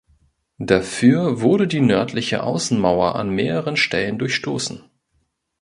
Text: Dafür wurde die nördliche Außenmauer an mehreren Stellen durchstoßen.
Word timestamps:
Dafür 0.57 1.41
wurde 1.41 1.67
die 1.67 1.79
nördliche 1.79 2.41
Außenmauer 2.41 3.13
an 3.13 3.29
mehreren 3.35 3.77
Stellen 3.77 4.17
durchstoßen. 4.17 4.83